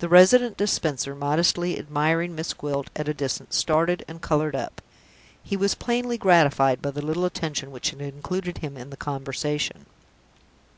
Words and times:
The 0.00 0.08
Resident 0.10 0.58
Dispenser, 0.58 1.14
modestly 1.14 1.78
admiring 1.78 2.34
Miss 2.34 2.52
Gwilt 2.52 2.90
at 2.94 3.08
a 3.08 3.14
distance, 3.14 3.56
started 3.56 4.04
and 4.06 4.20
colored 4.20 4.54
up. 4.54 4.82
He 5.42 5.56
was 5.56 5.74
plainly 5.74 6.18
gratified 6.18 6.82
by 6.82 6.90
the 6.90 7.00
little 7.02 7.24
attention 7.24 7.70
which 7.70 7.88
had 7.88 8.02
included 8.02 8.58
him 8.58 8.76
in 8.76 8.90
the 8.90 8.98
conversation. 8.98 9.86